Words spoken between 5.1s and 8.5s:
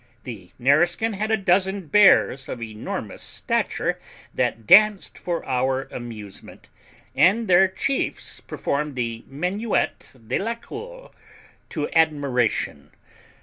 for our amusement, and their chiefs